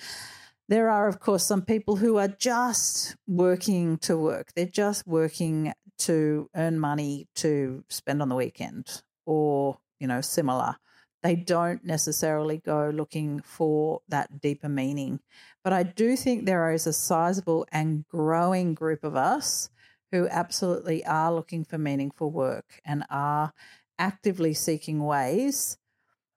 There 0.70 0.88
are, 0.90 1.08
of 1.08 1.20
course, 1.20 1.44
some 1.44 1.64
people 1.64 1.96
who 1.96 2.18
are 2.18 2.28
just 2.28 3.16
working 3.28 3.98
to 4.00 4.18
work. 4.18 4.54
They're 4.56 4.68
just 4.68 5.08
working 5.08 5.74
to 6.00 6.50
earn 6.56 6.80
money 6.80 7.28
to 7.38 7.84
spend 7.90 8.22
on 8.22 8.30
the 8.30 8.36
weekend 8.36 9.02
or, 9.26 9.80
you 10.00 10.08
know, 10.08 10.22
similar. 10.22 10.76
They 11.24 11.36
don't 11.36 11.84
necessarily 11.84 12.60
go 12.60 12.92
looking 12.94 13.42
for 13.42 14.02
that 14.10 14.42
deeper 14.42 14.70
meaning. 14.70 15.22
But 15.64 15.74
I 15.74 15.82
do 15.82 16.16
think 16.16 16.46
there 16.46 16.72
is 16.72 16.86
a 16.86 16.94
sizable 16.94 17.66
and 17.72 18.08
growing 18.08 18.76
group 18.76 19.04
of 19.04 19.16
us 19.16 19.72
who 20.16 20.30
absolutely 20.30 21.06
are 21.06 21.34
looking 21.34 21.66
for 21.66 21.78
meaningful 21.78 22.32
work 22.32 22.80
and 22.86 23.04
are 23.10 23.52
actively 24.00 24.54
seeking 24.54 25.04
ways, 25.04 25.78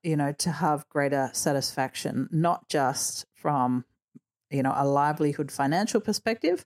you 0.02 0.16
know, 0.16 0.32
to 0.32 0.50
have 0.50 0.88
greater 0.88 1.30
satisfaction, 1.32 2.28
not 2.32 2.68
just 2.68 3.24
from, 3.34 3.84
you 4.50 4.64
know, 4.64 4.72
a 4.74 4.84
livelihood 4.84 5.52
financial 5.52 6.00
perspective, 6.00 6.64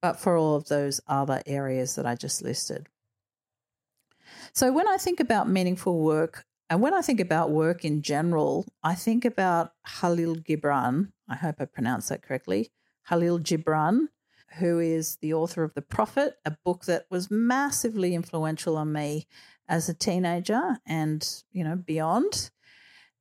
but 0.00 0.18
for 0.18 0.34
all 0.34 0.56
of 0.56 0.68
those 0.68 0.98
other 1.06 1.42
areas 1.46 1.94
that 1.96 2.06
I 2.06 2.14
just 2.14 2.40
listed. 2.42 2.88
So 4.54 4.72
when 4.72 4.88
I 4.88 4.96
think 4.96 5.20
about 5.20 5.50
meaningful 5.50 6.00
work, 6.00 6.46
and 6.70 6.80
when 6.80 6.94
I 6.94 7.02
think 7.02 7.20
about 7.20 7.50
work 7.50 7.84
in 7.84 8.00
general, 8.00 8.64
I 8.82 8.94
think 8.94 9.26
about 9.26 9.72
Halil 10.00 10.36
Gibran. 10.36 11.12
I 11.28 11.36
hope 11.36 11.56
I 11.58 11.66
pronounced 11.66 12.08
that 12.08 12.22
correctly. 12.22 12.70
Halil 13.08 13.40
Gibran, 13.40 14.06
who 14.58 14.78
is 14.78 15.16
the 15.16 15.34
author 15.34 15.62
of 15.62 15.74
The 15.74 15.82
Prophet, 15.82 16.36
a 16.44 16.56
book 16.64 16.84
that 16.84 17.06
was 17.10 17.30
massively 17.30 18.14
influential 18.14 18.76
on 18.76 18.92
me 18.92 19.26
as 19.68 19.88
a 19.88 19.94
teenager 19.94 20.78
and, 20.86 21.26
you 21.52 21.64
know, 21.64 21.76
beyond. 21.76 22.50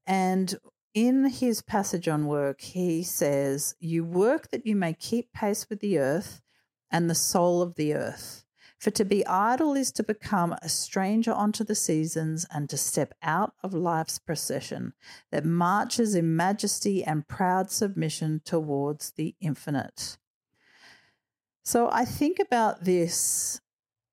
And 0.06 0.56
in 0.94 1.26
his 1.26 1.62
passage 1.62 2.08
on 2.08 2.26
work, 2.26 2.62
he 2.62 3.04
says, 3.04 3.76
You 3.80 4.06
work 4.06 4.52
that 4.52 4.66
you 4.66 4.76
may 4.76 4.94
keep 4.94 5.34
pace 5.34 5.68
with 5.70 5.82
the 5.82 6.00
earth 6.00 6.42
and 6.90 7.10
the 7.10 7.16
soul 7.16 7.62
of 7.62 7.76
the 7.76 7.94
earth. 7.94 8.46
For 8.80 8.92
to 8.92 9.06
be 9.06 9.26
idle 9.26 9.74
is 9.74 9.92
to 9.94 10.04
become 10.04 10.54
a 10.62 10.70
stranger 10.70 11.32
unto 11.32 11.64
the 11.64 11.76
seasons 11.76 12.46
and 12.52 12.70
to 12.70 12.78
step 12.78 13.14
out 13.24 13.54
of 13.64 13.74
life's 13.74 14.20
procession 14.20 14.94
that 15.32 15.46
marches 15.46 16.14
in 16.14 16.36
majesty 16.36 17.04
and 17.04 17.28
proud 17.28 17.72
submission 17.72 18.42
towards 18.46 19.12
the 19.12 19.36
infinite. 19.42 20.18
So 21.66 21.90
I 21.92 22.06
think 22.06 22.38
about 22.40 22.84
this 22.84 23.60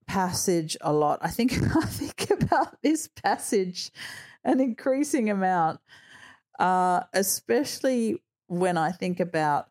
passage 0.07 0.77
a 0.81 0.93
lot. 0.93 1.19
I 1.23 1.29
think 1.29 1.53
I 1.77 1.87
think 1.87 2.31
about 2.31 2.81
this 2.83 3.09
passage 3.09 3.91
an 4.45 4.59
increasing 4.59 5.31
amount, 5.31 5.79
uh, 6.59 7.03
especially 7.13 8.21
when 8.49 8.77
I 8.77 8.91
think 8.91 9.21
about 9.21 9.69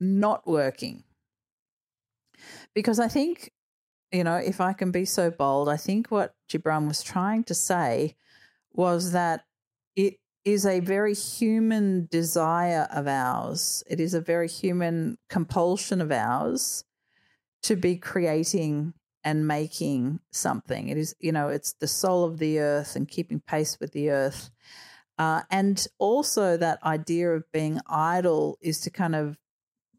not 0.00 0.46
working, 0.46 1.04
because 2.74 2.98
I 2.98 3.08
think 3.08 3.52
you 4.10 4.24
know, 4.24 4.36
if 4.36 4.60
I 4.60 4.74
can 4.74 4.90
be 4.90 5.06
so 5.06 5.30
bold, 5.30 5.70
I 5.70 5.78
think 5.78 6.08
what 6.08 6.34
Gibran 6.50 6.86
was 6.86 7.02
trying 7.02 7.44
to 7.44 7.54
say 7.54 8.14
was 8.74 9.12
that 9.12 9.46
it 9.96 10.16
is 10.44 10.66
a 10.66 10.80
very 10.80 11.14
human 11.14 12.08
desire 12.10 12.86
of 12.90 13.06
ours. 13.06 13.82
It 13.86 14.00
is 14.00 14.12
a 14.12 14.20
very 14.20 14.48
human 14.48 15.16
compulsion 15.30 16.02
of 16.02 16.12
ours 16.12 16.84
to 17.62 17.76
be 17.76 17.96
creating 17.96 18.94
and 19.24 19.46
making 19.46 20.20
something. 20.32 20.88
It 20.88 20.98
is, 20.98 21.14
you 21.20 21.32
know, 21.32 21.48
it's 21.48 21.74
the 21.74 21.86
soul 21.86 22.24
of 22.24 22.38
the 22.38 22.58
earth 22.58 22.96
and 22.96 23.08
keeping 23.08 23.40
pace 23.40 23.78
with 23.80 23.92
the 23.92 24.10
earth. 24.10 24.50
Uh, 25.18 25.42
and 25.50 25.86
also 25.98 26.56
that 26.56 26.82
idea 26.82 27.30
of 27.30 27.44
being 27.52 27.80
idle 27.86 28.58
is 28.60 28.80
to 28.80 28.90
kind 28.90 29.14
of 29.14 29.38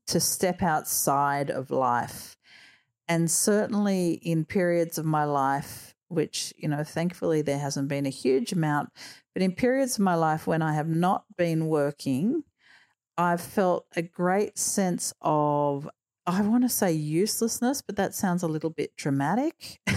to 0.07 0.19
step 0.19 0.61
outside 0.61 1.49
of 1.49 1.71
life. 1.71 2.37
And 3.07 3.31
certainly 3.31 4.13
in 4.13 4.43
periods 4.43 4.97
of 4.97 5.05
my 5.05 5.23
life, 5.23 5.95
which, 6.09 6.53
you 6.57 6.67
know, 6.67 6.83
thankfully 6.83 7.41
there 7.41 7.59
hasn't 7.59 7.87
been 7.87 8.05
a 8.05 8.09
huge 8.09 8.51
amount, 8.51 8.89
but 9.33 9.41
in 9.41 9.53
periods 9.53 9.95
of 9.95 10.03
my 10.03 10.15
life 10.15 10.45
when 10.45 10.61
I 10.61 10.73
have 10.73 10.89
not 10.89 11.25
been 11.37 11.67
working, 11.67 12.43
I've 13.17 13.41
felt 13.41 13.85
a 13.95 14.01
great 14.01 14.57
sense 14.57 15.13
of, 15.21 15.89
I 16.25 16.41
want 16.41 16.63
to 16.63 16.69
say 16.69 16.93
uselessness, 16.93 17.81
but 17.81 17.95
that 17.97 18.15
sounds 18.15 18.43
a 18.43 18.47
little 18.47 18.69
bit 18.69 18.95
dramatic. 18.95 19.79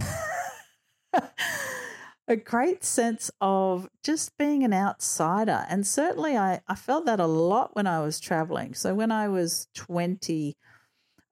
a 2.28 2.36
great 2.36 2.84
sense 2.84 3.30
of 3.40 3.88
just 4.02 4.36
being 4.36 4.64
an 4.64 4.74
outsider. 4.74 5.64
And 5.68 5.86
certainly 5.86 6.36
I, 6.36 6.60
I 6.66 6.74
felt 6.74 7.06
that 7.06 7.20
a 7.20 7.26
lot 7.26 7.76
when 7.76 7.86
I 7.86 8.00
was 8.00 8.18
traveling. 8.18 8.74
So 8.74 8.94
when 8.94 9.12
I 9.12 9.28
was 9.28 9.68
20, 9.74 10.56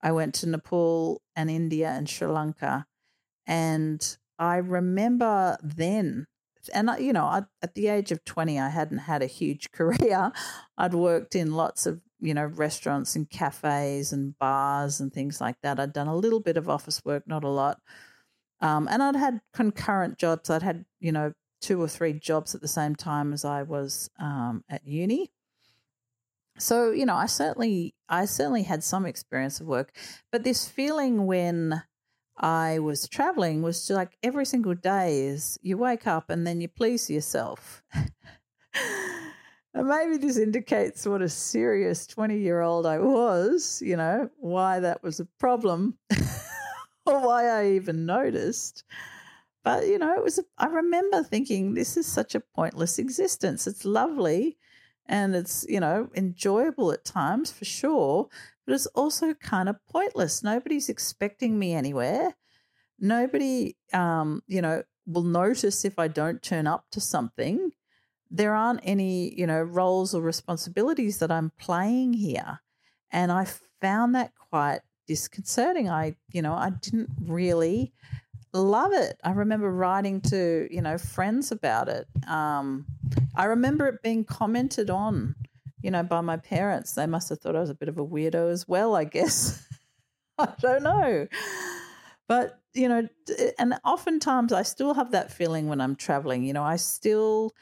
I 0.02 0.12
went 0.12 0.34
to 0.36 0.48
Nepal 0.48 1.22
and 1.34 1.50
India 1.50 1.88
and 1.88 2.08
Sri 2.08 2.28
Lanka. 2.28 2.86
And 3.46 4.16
I 4.38 4.56
remember 4.56 5.56
then, 5.62 6.26
and 6.72 6.90
you 6.98 7.12
know, 7.12 7.24
I, 7.24 7.42
at 7.62 7.74
the 7.74 7.88
age 7.88 8.12
of 8.12 8.24
20, 8.24 8.58
I 8.60 8.68
hadn't 8.68 8.98
had 8.98 9.22
a 9.22 9.26
huge 9.26 9.70
career. 9.72 10.30
I'd 10.78 10.94
worked 10.94 11.34
in 11.34 11.54
lots 11.54 11.86
of, 11.86 12.00
you 12.24 12.34
know, 12.34 12.46
restaurants 12.46 13.14
and 13.16 13.28
cafes 13.28 14.12
and 14.12 14.36
bars 14.38 14.98
and 15.00 15.12
things 15.12 15.40
like 15.40 15.56
that. 15.62 15.78
I'd 15.78 15.92
done 15.92 16.08
a 16.08 16.16
little 16.16 16.40
bit 16.40 16.56
of 16.56 16.68
office 16.68 17.04
work, 17.04 17.26
not 17.26 17.44
a 17.44 17.48
lot. 17.48 17.80
Um, 18.60 18.88
and 18.90 19.02
I'd 19.02 19.16
had 19.16 19.40
concurrent 19.52 20.18
jobs. 20.18 20.48
I'd 20.48 20.62
had, 20.62 20.86
you 21.00 21.12
know, 21.12 21.34
two 21.60 21.80
or 21.80 21.88
three 21.88 22.14
jobs 22.14 22.54
at 22.54 22.62
the 22.62 22.68
same 22.68 22.96
time 22.96 23.32
as 23.32 23.44
I 23.44 23.62
was 23.62 24.08
um, 24.18 24.64
at 24.68 24.86
uni. 24.86 25.32
So, 26.58 26.92
you 26.92 27.04
know, 27.04 27.14
I 27.16 27.26
certainly 27.26 27.94
I 28.08 28.24
certainly 28.26 28.62
had 28.62 28.82
some 28.84 29.06
experience 29.06 29.60
of 29.60 29.66
work, 29.66 29.94
but 30.30 30.44
this 30.44 30.68
feeling 30.68 31.26
when 31.26 31.82
I 32.36 32.78
was 32.78 33.08
traveling 33.08 33.60
was 33.60 33.90
like 33.90 34.16
every 34.22 34.46
single 34.46 34.74
day 34.74 35.26
is 35.26 35.58
you 35.62 35.76
wake 35.76 36.06
up 36.06 36.30
and 36.30 36.46
then 36.46 36.60
you 36.60 36.68
please 36.68 37.10
yourself. 37.10 37.82
and 39.74 39.88
maybe 39.88 40.16
this 40.16 40.38
indicates 40.38 41.06
what 41.06 41.20
a 41.22 41.28
serious 41.28 42.06
20 42.06 42.38
year 42.38 42.60
old 42.60 42.86
I 42.86 42.98
was, 42.98 43.82
you 43.84 43.96
know, 43.96 44.30
why 44.36 44.80
that 44.80 45.02
was 45.02 45.20
a 45.20 45.28
problem. 45.38 45.98
or 47.06 47.20
why 47.20 47.48
I 47.48 47.70
even 47.72 48.06
noticed. 48.06 48.84
But, 49.62 49.86
you 49.86 49.98
know, 49.98 50.14
it 50.14 50.22
was, 50.22 50.40
I 50.58 50.66
remember 50.66 51.22
thinking, 51.22 51.74
this 51.74 51.96
is 51.96 52.06
such 52.06 52.34
a 52.34 52.40
pointless 52.40 52.98
existence. 52.98 53.66
It's 53.66 53.84
lovely 53.84 54.58
and 55.06 55.34
it's, 55.34 55.64
you 55.68 55.80
know, 55.80 56.08
enjoyable 56.14 56.92
at 56.92 57.04
times 57.04 57.50
for 57.50 57.64
sure, 57.64 58.28
but 58.66 58.74
it's 58.74 58.86
also 58.86 59.34
kind 59.34 59.68
of 59.68 59.76
pointless. 59.90 60.42
Nobody's 60.42 60.88
expecting 60.88 61.58
me 61.58 61.72
anywhere. 61.72 62.36
Nobody, 63.00 63.76
um, 63.92 64.42
you 64.46 64.62
know, 64.62 64.82
will 65.06 65.22
notice 65.22 65.84
if 65.84 65.98
I 65.98 66.08
don't 66.08 66.42
turn 66.42 66.66
up 66.66 66.86
to 66.92 67.00
something. 67.00 67.72
There 68.34 68.52
aren't 68.52 68.80
any, 68.82 69.32
you 69.38 69.46
know, 69.46 69.62
roles 69.62 70.12
or 70.12 70.20
responsibilities 70.20 71.18
that 71.18 71.30
I'm 71.30 71.52
playing 71.56 72.14
here. 72.14 72.60
And 73.12 73.30
I 73.30 73.46
found 73.80 74.16
that 74.16 74.32
quite 74.34 74.80
disconcerting. 75.06 75.88
I, 75.88 76.16
you 76.32 76.42
know, 76.42 76.52
I 76.52 76.70
didn't 76.70 77.10
really 77.20 77.92
love 78.52 78.92
it. 78.92 79.20
I 79.22 79.30
remember 79.30 79.70
writing 79.70 80.20
to, 80.22 80.66
you 80.68 80.82
know, 80.82 80.98
friends 80.98 81.52
about 81.52 81.88
it. 81.88 82.08
Um, 82.26 82.86
I 83.36 83.44
remember 83.44 83.86
it 83.86 84.02
being 84.02 84.24
commented 84.24 84.90
on, 84.90 85.36
you 85.80 85.92
know, 85.92 86.02
by 86.02 86.20
my 86.20 86.36
parents. 86.36 86.94
They 86.94 87.06
must 87.06 87.28
have 87.28 87.38
thought 87.40 87.54
I 87.54 87.60
was 87.60 87.70
a 87.70 87.74
bit 87.74 87.88
of 87.88 87.98
a 87.98 88.04
weirdo 88.04 88.50
as 88.50 88.66
well, 88.66 88.96
I 88.96 89.04
guess. 89.04 89.64
I 90.38 90.48
don't 90.60 90.82
know. 90.82 91.28
But, 92.26 92.58
you 92.72 92.88
know, 92.88 93.08
and 93.58 93.74
oftentimes 93.84 94.52
I 94.52 94.62
still 94.62 94.94
have 94.94 95.12
that 95.12 95.32
feeling 95.32 95.68
when 95.68 95.80
I'm 95.80 95.94
traveling. 95.94 96.42
You 96.42 96.52
know, 96.52 96.64
I 96.64 96.76
still 96.76 97.54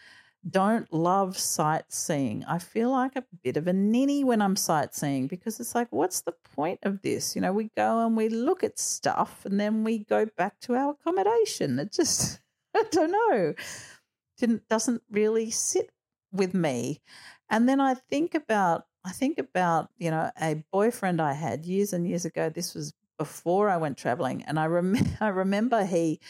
don't 0.49 0.93
love 0.93 1.39
sightseeing. 1.39 2.45
I 2.45 2.59
feel 2.59 2.91
like 2.91 3.15
a 3.17 3.25
bit 3.45 3.57
of 3.57 3.67
a 3.69 3.73
ninny 3.73 4.25
when 4.25 4.43
I'm 4.43 4.57
sightseeing 4.57 5.29
because 5.29 5.61
it's 5.61 5.75
like, 5.75 5.89
what's 5.91 6.23
the 6.23 6.33
point 6.55 6.81
of 6.83 7.03
this? 7.03 7.37
You 7.37 7.43
know, 7.43 7.53
we 7.53 7.71
go 7.77 8.05
and 8.05 8.17
we 8.17 8.29
look 8.29 8.65
at 8.65 8.79
stuff 8.79 9.45
and 9.47 9.61
then 9.61 9.85
we 9.85 9.99
go 9.99 10.27
back 10.27 10.59
to 10.61 10.75
our 10.75 10.93
accommodation. 10.93 11.79
It 11.79 11.93
just, 11.93 12.41
I 12.77 12.85
don't 12.91 13.13
know, 13.13 13.55
didn't 14.39 14.69
doesn't 14.69 15.03
really 15.11 15.51
sit 15.51 15.91
with 16.33 16.55
me. 16.55 17.01
And 17.51 17.69
then 17.69 17.81
I 17.81 17.95
think 17.95 18.35
about, 18.35 18.87
I 19.05 19.13
think 19.13 19.39
about, 19.39 19.91
you 19.99 20.11
know, 20.11 20.31
a 20.41 20.65
boyfriend 20.73 21.21
I 21.21 21.35
had 21.35 21.67
years 21.67 21.93
and 21.93 22.07
years 22.07 22.25
ago. 22.25 22.49
This 22.51 22.75
was 22.75 22.95
before 23.19 23.69
I 23.69 23.77
went 23.77 23.99
traveling, 23.99 24.43
and 24.45 24.59
I 24.59 24.67
rem- 24.67 24.97
I 25.21 25.29
remember 25.29 25.85
he 25.85 26.21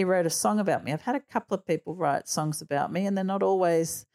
he 0.00 0.04
wrote 0.04 0.24
a 0.24 0.30
song 0.30 0.58
about 0.58 0.82
me. 0.82 0.94
I've 0.94 1.02
had 1.02 1.14
a 1.14 1.20
couple 1.20 1.54
of 1.54 1.66
people 1.66 1.94
write 1.94 2.26
songs 2.26 2.62
about 2.62 2.90
me, 2.90 3.04
and 3.04 3.14
they're 3.14 3.22
not 3.22 3.42
always 3.42 4.06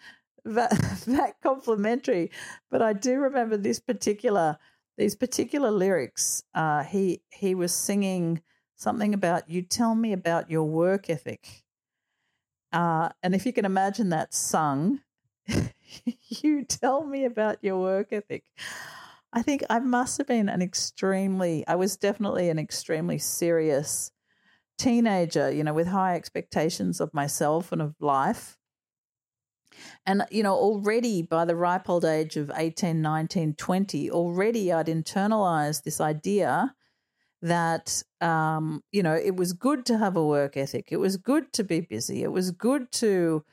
that, 0.43 0.71
that 1.05 1.35
complimentary. 1.43 2.31
But 2.71 2.81
I 2.81 2.93
do 2.93 3.19
remember 3.19 3.55
this 3.55 3.79
particular 3.79 4.57
these 4.97 5.15
particular 5.15 5.69
lyrics. 5.69 6.41
Uh, 6.55 6.81
he 6.81 7.21
he 7.29 7.53
was 7.53 7.71
singing 7.71 8.41
something 8.75 9.13
about 9.13 9.47
you 9.47 9.61
tell 9.61 9.93
me 9.93 10.11
about 10.11 10.49
your 10.49 10.63
work 10.63 11.07
ethic. 11.07 11.65
Uh, 12.73 13.09
and 13.21 13.35
if 13.35 13.45
you 13.45 13.53
can 13.53 13.65
imagine 13.65 14.09
that 14.09 14.33
sung, 14.33 15.01
you 16.29 16.65
tell 16.65 17.05
me 17.05 17.25
about 17.25 17.59
your 17.61 17.79
work 17.79 18.11
ethic. 18.11 18.43
I 19.31 19.43
think 19.43 19.63
I 19.69 19.77
must 19.77 20.17
have 20.17 20.25
been 20.25 20.49
an 20.49 20.63
extremely, 20.63 21.63
I 21.67 21.75
was 21.75 21.95
definitely 21.95 22.49
an 22.49 22.57
extremely 22.57 23.19
serious 23.19 24.11
teenager, 24.77 25.51
you 25.51 25.63
know, 25.63 25.73
with 25.73 25.87
high 25.87 26.15
expectations 26.15 26.99
of 26.99 27.13
myself 27.13 27.71
and 27.71 27.81
of 27.81 27.95
life. 27.99 28.57
And, 30.05 30.25
you 30.31 30.43
know, 30.43 30.53
already 30.53 31.21
by 31.21 31.45
the 31.45 31.55
ripe 31.55 31.89
old 31.89 32.05
age 32.05 32.37
of 32.37 32.51
18, 32.55 33.01
19, 33.01 33.55
20, 33.55 34.11
already 34.11 34.71
I'd 34.71 34.87
internalized 34.87 35.83
this 35.83 35.99
idea 35.99 36.73
that, 37.41 38.03
um, 38.21 38.83
you 38.91 39.03
know, 39.03 39.15
it 39.15 39.35
was 39.35 39.53
good 39.53 39.85
to 39.87 39.97
have 39.97 40.17
a 40.17 40.25
work 40.25 40.57
ethic. 40.57 40.89
It 40.91 40.97
was 40.97 41.17
good 41.17 41.53
to 41.53 41.63
be 41.63 41.81
busy. 41.81 42.23
It 42.23 42.31
was 42.31 42.51
good 42.51 42.91
to, 42.93 43.43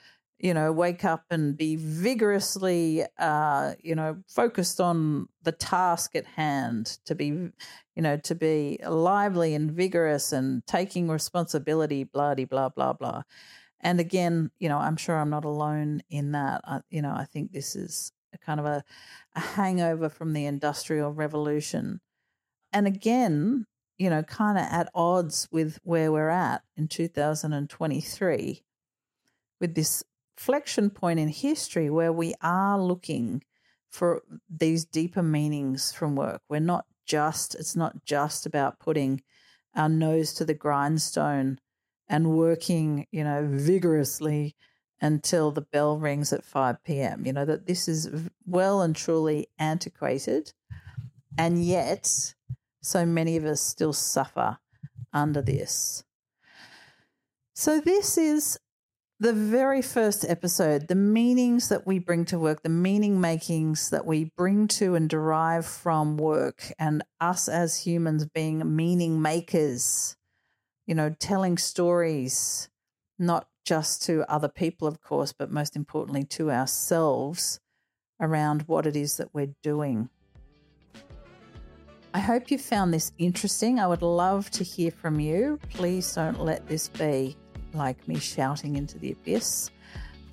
you 0.43 0.53
know, 0.53 0.73
wake 0.73 1.05
up 1.05 1.25
and 1.31 1.57
be 1.57 1.77
vigorously, 1.77 3.05
uh, 3.17 3.75
you 3.81 3.95
know, 3.95 4.17
focused 4.27 4.81
on 4.81 5.29
the 5.45 5.53
task 5.53 6.17
at 6.17 6.27
hand, 6.27 6.99
to 7.07 7.15
be, 7.15 7.27
you 7.27 8.03
know, 8.03 8.17
to 8.17 8.35
be 8.35 8.81
lively 8.85 9.55
and 9.55 9.71
vigorous 9.71 10.33
and 10.33 10.67
taking 10.67 11.09
responsibility, 11.09 12.03
blah, 12.03 12.35
blah, 12.35 12.69
blah, 12.69 12.93
blah. 12.93 13.23
And 13.81 14.01
again, 14.01 14.51
you 14.59 14.69
know, 14.69 14.79
I'm 14.79 14.97
sure 14.97 15.17
I'm 15.17 15.31
not 15.31 15.45
alone 15.45 16.03
in 16.11 16.33
that. 16.33 16.61
I, 16.65 16.81
you 16.91 17.03
know, 17.03 17.15
I 17.17 17.25
think 17.25 17.53
this 17.53 17.77
is 17.77 18.11
a 18.35 18.39
kind 18.39 18.59
of 18.59 18.67
a, 18.67 18.83
a 19.37 19.41
hangover 19.41 20.09
from 20.09 20.33
the 20.33 20.47
Industrial 20.47 21.13
Revolution. 21.13 22.01
And 22.73 22.89
again, 22.89 23.67
you 23.97 24.11
know, 24.11 24.25
kind 24.25 24.59
of 24.59 24.65
at 24.65 24.91
odds 24.93 25.47
with 25.53 25.79
where 25.85 26.11
we're 26.11 26.31
at 26.31 26.63
in 26.77 26.89
2023 26.89 28.65
with 29.61 29.77
this 29.77 30.03
inflection 30.37 30.90
point 30.90 31.21
in 31.21 31.29
history 31.29 31.90
where 31.90 32.12
we 32.12 32.35
are 32.42 32.81
looking 32.81 33.42
for 33.90 34.23
these 34.49 34.85
deeper 34.85 35.23
meanings 35.23 35.92
from 35.92 36.16
work. 36.16 36.42
We're 36.49 36.61
not 36.61 36.87
just, 37.07 37.55
it's 37.55 37.77
not 37.77 38.05
just 38.05 38.47
about 38.47 38.81
putting 38.81 39.23
our 39.75 39.88
nose 39.88 40.33
to 40.35 40.45
the 40.45 40.55
grindstone 40.55 41.59
and 42.09 42.37
working, 42.37 43.07
you 43.11 43.25
know, 43.25 43.47
vigorously 43.51 44.57
until 45.01 45.51
the 45.51 45.62
bell 45.62 45.99
rings 45.99 46.33
at 46.33 46.45
5 46.45 46.83
p.m. 46.85 47.27
You 47.27 47.33
know, 47.33 47.45
that 47.45 47.66
this 47.66 47.88
is 47.88 48.09
well 48.47 48.83
and 48.83 48.95
truly 48.95 49.49
antiquated. 49.59 50.53
And 51.37 51.64
yet, 51.64 52.35
so 52.83 53.05
many 53.05 53.37
of 53.37 53.45
us 53.45 53.61
still 53.61 53.92
suffer 53.92 54.59
under 55.12 55.42
this. 55.42 56.05
So, 57.55 57.81
this 57.81 58.16
is 58.16 58.59
the 59.23 59.33
very 59.33 59.83
first 59.83 60.25
episode, 60.29 60.89
the 60.89 60.95
meanings 60.95 61.69
that 61.69 61.87
we 61.87 61.99
bring 61.99 62.25
to 62.25 62.39
work, 62.39 62.63
the 62.63 62.69
meaning 62.69 63.21
makings 63.21 63.91
that 63.91 64.05
we 64.05 64.33
bring 64.37 64.67
to 64.67 64.95
and 64.95 65.09
derive 65.09 65.65
from 65.65 66.17
work, 66.17 66.73
and 66.79 67.05
us 67.21 67.49
as 67.49 67.87
humans 67.87 68.27
being 68.27 68.75
meaning 68.77 69.23
makers 69.23 70.17
you 70.87 70.95
know, 70.95 71.15
telling 71.19 71.59
stories, 71.59 72.69
not 73.19 73.49
just 73.65 74.03
to 74.03 74.31
other 74.31 74.49
people, 74.49 74.89
of 74.89 75.01
course, 75.01 75.33
but 75.33 75.51
most 75.51 75.77
importantly 75.77 76.25
to 76.25 76.51
ourselves 76.51 77.61
around 78.21 78.63
what 78.63 78.87
it 78.87 78.97
is 78.97 79.17
that 79.17 79.33
we're 79.33 79.55
doing. 79.63 80.09
I 82.15 82.19
hope 82.19 82.51
you 82.51 82.59
found 82.59 82.93
this 82.93 83.13
interesting. 83.17 83.81
I 83.81 83.87
would 83.87 84.03
love 84.03 84.51
to 84.51 84.65
hear 84.65 84.91
from 84.91 85.19
you. 85.19 85.59
Please 85.71 86.15
don't 86.15 86.41
let 86.41 86.67
this 86.69 86.89
be 86.89 87.37
like 87.75 88.07
me 88.09 88.19
shouting 88.19 88.77
into 88.77 88.99
the 88.99 89.13
abyss. 89.13 89.71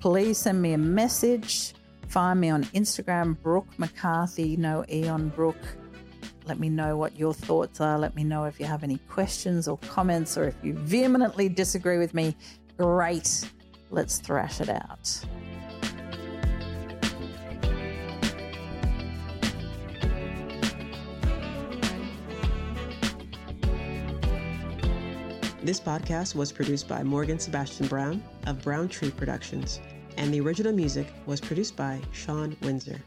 Please 0.00 0.38
send 0.38 0.60
me 0.60 0.72
a 0.72 0.78
message. 0.78 1.74
Find 2.08 2.40
me 2.40 2.50
on 2.50 2.64
Instagram, 2.64 3.40
Brooke 3.40 3.78
McCarthy, 3.78 4.56
no 4.56 4.84
E 4.90 5.06
on 5.06 5.28
Brooke. 5.28 5.76
Let 6.46 6.58
me 6.58 6.68
know 6.68 6.96
what 6.96 7.16
your 7.16 7.32
thoughts 7.32 7.80
are. 7.80 7.98
Let 7.98 8.16
me 8.16 8.24
know 8.24 8.44
if 8.44 8.58
you 8.58 8.66
have 8.66 8.82
any 8.82 8.98
questions 9.08 9.68
or 9.68 9.78
comments, 9.78 10.36
or 10.36 10.44
if 10.44 10.56
you 10.62 10.74
vehemently 10.74 11.48
disagree 11.48 11.98
with 11.98 12.14
me. 12.14 12.34
Great. 12.76 13.48
Let's 13.90 14.18
thrash 14.18 14.60
it 14.60 14.68
out. 14.68 15.24
This 25.70 25.78
podcast 25.78 26.34
was 26.34 26.50
produced 26.50 26.88
by 26.88 27.04
Morgan 27.04 27.38
Sebastian 27.38 27.86
Brown 27.86 28.24
of 28.48 28.60
Brown 28.60 28.88
Tree 28.88 29.12
Productions, 29.12 29.78
and 30.16 30.34
the 30.34 30.40
original 30.40 30.72
music 30.72 31.06
was 31.26 31.40
produced 31.40 31.76
by 31.76 32.00
Sean 32.10 32.56
Windsor. 32.62 33.00